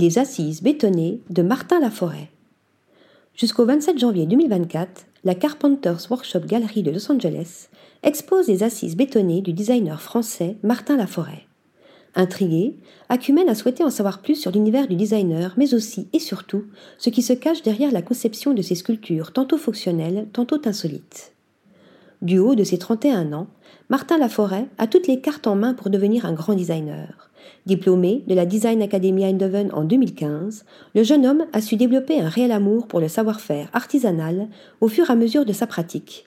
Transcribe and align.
Les 0.00 0.20
assises 0.20 0.62
bétonnées 0.62 1.22
de 1.28 1.42
Martin 1.42 1.80
Laforêt. 1.80 2.30
Jusqu'au 3.34 3.64
27 3.64 3.98
janvier 3.98 4.26
2024, 4.26 5.06
la 5.24 5.34
Carpenters 5.34 6.08
Workshop 6.08 6.42
Gallery 6.46 6.84
de 6.84 6.92
Los 6.92 7.10
Angeles 7.10 7.66
expose 8.04 8.46
les 8.46 8.62
assises 8.62 8.96
bétonnées 8.96 9.40
du 9.40 9.52
designer 9.52 10.00
français 10.00 10.56
Martin 10.62 10.96
Laforêt. 10.96 11.46
Intrigué, 12.14 12.76
Acumen 13.08 13.48
a 13.48 13.56
souhaité 13.56 13.82
en 13.82 13.90
savoir 13.90 14.22
plus 14.22 14.36
sur 14.36 14.52
l'univers 14.52 14.86
du 14.86 14.94
designer, 14.94 15.54
mais 15.56 15.74
aussi 15.74 16.06
et 16.12 16.20
surtout 16.20 16.66
ce 16.98 17.10
qui 17.10 17.22
se 17.22 17.32
cache 17.32 17.62
derrière 17.62 17.90
la 17.90 18.02
conception 18.02 18.54
de 18.54 18.62
ces 18.62 18.76
sculptures 18.76 19.32
tantôt 19.32 19.58
fonctionnelles, 19.58 20.28
tantôt 20.32 20.60
insolites. 20.64 21.32
Du 22.22 22.38
haut 22.38 22.54
de 22.54 22.62
ses 22.62 22.78
31 22.78 23.32
ans, 23.32 23.48
Martin 23.88 24.16
Laforêt 24.18 24.68
a 24.78 24.86
toutes 24.86 25.08
les 25.08 25.20
cartes 25.20 25.48
en 25.48 25.56
main 25.56 25.74
pour 25.74 25.90
devenir 25.90 26.24
un 26.24 26.34
grand 26.34 26.54
designer. 26.54 27.27
Diplômé 27.66 28.22
de 28.26 28.34
la 28.34 28.46
Design 28.46 28.82
Academy 28.82 29.24
Eindhoven 29.24 29.70
en 29.72 29.84
2015, 29.84 30.64
le 30.94 31.02
jeune 31.02 31.26
homme 31.26 31.46
a 31.52 31.60
su 31.60 31.76
développer 31.76 32.20
un 32.20 32.28
réel 32.28 32.52
amour 32.52 32.86
pour 32.86 33.00
le 33.00 33.08
savoir-faire 33.08 33.68
artisanal 33.72 34.48
au 34.80 34.88
fur 34.88 35.08
et 35.08 35.12
à 35.12 35.16
mesure 35.16 35.44
de 35.44 35.52
sa 35.52 35.66
pratique. 35.66 36.26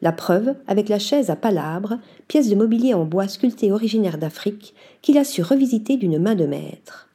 La 0.00 0.12
preuve 0.12 0.54
avec 0.66 0.88
la 0.88 0.98
chaise 0.98 1.28
à 1.28 1.36
palabre, 1.36 1.98
pièce 2.28 2.48
de 2.48 2.54
mobilier 2.54 2.94
en 2.94 3.04
bois 3.04 3.26
sculpté 3.26 3.72
originaire 3.72 4.18
d'Afrique, 4.18 4.74
qu'il 5.02 5.18
a 5.18 5.24
su 5.24 5.42
revisiter 5.42 5.96
d'une 5.96 6.18
main 6.18 6.36
de 6.36 6.46
maître. 6.46 7.08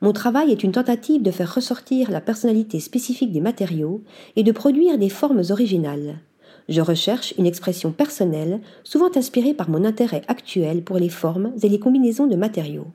Mon 0.00 0.12
travail 0.12 0.52
est 0.52 0.62
une 0.62 0.72
tentative 0.72 1.22
de 1.22 1.30
faire 1.30 1.54
ressortir 1.54 2.10
la 2.10 2.20
personnalité 2.20 2.78
spécifique 2.80 3.32
des 3.32 3.40
matériaux 3.40 4.02
et 4.36 4.42
de 4.42 4.52
produire 4.52 4.98
des 4.98 5.08
formes 5.08 5.42
originales. 5.50 6.18
Je 6.68 6.82
recherche 6.82 7.32
une 7.38 7.46
expression 7.46 7.92
personnelle, 7.92 8.60
souvent 8.84 9.10
inspirée 9.16 9.54
par 9.54 9.70
mon 9.70 9.84
intérêt 9.84 10.22
actuel 10.28 10.82
pour 10.82 10.98
les 10.98 11.08
formes 11.08 11.52
et 11.62 11.68
les 11.68 11.78
combinaisons 11.78 12.26
de 12.26 12.36
matériaux. 12.36 12.88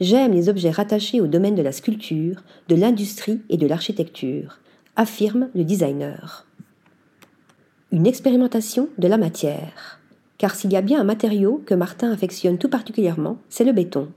J'aime 0.00 0.32
les 0.32 0.48
objets 0.48 0.70
rattachés 0.70 1.20
au 1.20 1.26
domaine 1.26 1.56
de 1.56 1.62
la 1.62 1.72
sculpture, 1.72 2.42
de 2.68 2.76
l'industrie 2.76 3.40
et 3.50 3.56
de 3.56 3.66
l'architecture, 3.66 4.60
affirme 4.96 5.48
le 5.54 5.64
designer. 5.64 6.46
Une 7.90 8.06
expérimentation 8.06 8.88
de 8.98 9.08
la 9.08 9.18
matière. 9.18 10.00
Car 10.38 10.54
s'il 10.54 10.72
y 10.72 10.76
a 10.76 10.80
bien 10.80 11.00
un 11.00 11.04
matériau 11.04 11.62
que 11.66 11.74
Martin 11.74 12.12
affectionne 12.12 12.56
tout 12.56 12.70
particulièrement, 12.70 13.38
c'est 13.48 13.64
le 13.64 13.72
béton. 13.72 14.08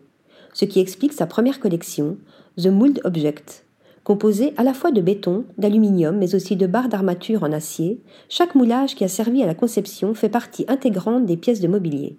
Ce 0.54 0.66
qui 0.66 0.80
explique 0.80 1.14
sa 1.14 1.26
première 1.26 1.60
collection, 1.60 2.18
The 2.58 2.68
Mould 2.68 3.02
Object, 3.04 3.63
Composé 4.04 4.54
à 4.58 4.64
la 4.64 4.74
fois 4.74 4.92
de 4.92 5.00
béton, 5.00 5.46
d'aluminium, 5.58 6.18
mais 6.18 6.36
aussi 6.36 6.58
de 6.58 6.68
barres 6.68 6.90
d'armature 6.90 7.44
en 7.44 7.54
acier, 7.54 8.02
chaque 8.28 8.54
moulage 8.54 8.96
qui 8.96 9.06
a 9.06 9.08
servi 9.08 9.42
à 9.42 9.46
la 9.46 9.56
conception 9.56 10.14
fait 10.14 10.28
partie 10.28 10.66
intégrante 10.68 11.26
des 11.26 11.38
pièces 11.38 11.62
de 11.62 11.70
mobilier. 11.70 12.18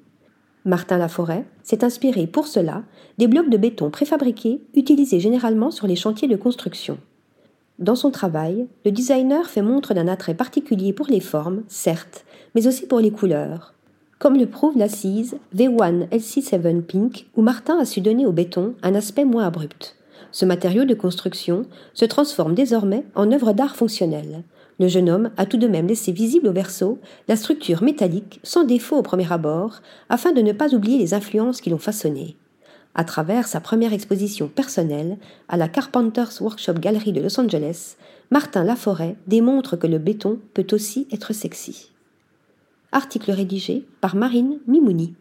Martin 0.65 0.97
Laforêt 0.97 1.45
s'est 1.63 1.85
inspiré 1.85 2.27
pour 2.27 2.47
cela 2.47 2.85
des 3.19 3.29
blocs 3.29 3.51
de 3.51 3.59
béton 3.59 3.91
préfabriqués 3.91 4.63
utilisés 4.75 5.21
généralement 5.21 5.71
sur 5.71 5.87
les 5.87 5.97
chantiers 5.97 6.29
de 6.29 6.37
construction. 6.37 6.97
Dans 7.79 7.97
son 7.97 8.11
travail, 8.11 8.67
le 8.87 8.91
designer 8.91 9.47
fait 9.47 9.61
montre 9.61 9.93
d'un 9.93 10.09
attrait 10.09 10.35
particulier 10.35 10.95
pour 10.95 11.09
les 11.09 11.21
formes, 11.21 11.65
certes, 11.69 12.25
mais 12.55 12.67
aussi 12.67 12.87
pour 12.87 13.01
les 13.01 13.11
couleurs, 13.11 13.75
comme 14.19 14.39
le 14.39 14.47
prouve 14.47 14.79
l'assise 14.79 15.37
V1 15.55 16.09
LC7 16.09 16.81
Pink, 16.81 17.27
où 17.37 17.43
Martin 17.43 17.79
a 17.79 17.85
su 17.85 18.01
donner 18.01 18.25
au 18.25 18.33
béton 18.33 18.75
un 18.83 18.95
aspect 18.95 19.27
moins 19.27 19.45
abrupt. 19.45 19.97
Ce 20.35 20.45
matériau 20.45 20.85
de 20.85 20.95
construction 20.95 21.65
se 21.93 22.05
transforme 22.05 22.57
désormais 22.57 23.05
en 23.15 23.31
œuvre 23.31 23.53
d'art 23.53 23.77
fonctionnelle. 23.77 24.43
Le 24.81 24.89
jeune 24.89 25.09
homme 25.09 25.31
a 25.37 25.47
tout 25.47 25.59
de 25.59 25.69
même 25.69 25.87
laissé 25.87 26.11
visible 26.11 26.49
au 26.49 26.53
berceau 26.53 26.99
la 27.29 27.37
structure 27.37 27.85
métallique 27.85 28.41
sans 28.43 28.65
défaut 28.65 28.97
au 28.97 29.03
premier 29.03 29.33
abord, 29.33 29.81
afin 30.09 30.33
de 30.33 30.41
ne 30.41 30.51
pas 30.51 30.75
oublier 30.75 30.99
les 30.99 31.15
influences 31.15 31.61
qui 31.61 31.71
l'ont 31.71 31.79
façonné. 31.79 32.37
À 32.97 33.05
travers 33.05 33.47
sa 33.47 33.61
première 33.61 33.93
exposition 33.93 34.49
personnelle 34.49 35.19
à 35.49 35.57
la 35.57 35.69
Carpenters 35.69 36.41
Workshop 36.41 36.81
Gallery 36.81 37.13
de 37.13 37.21
Los 37.21 37.39
Angeles, 37.39 37.95
Martin 38.33 38.65
Laforêt 38.65 39.15
démontre 39.29 39.77
que 39.77 39.87
le 39.87 39.99
béton 39.99 40.41
peut 40.53 40.67
aussi 40.73 41.07
être 41.13 41.33
sexy. 41.33 41.93
Article 42.91 43.31
rédigé 43.31 43.87
par 44.01 44.17
Marine 44.17 44.59
Mimouni. 44.67 45.15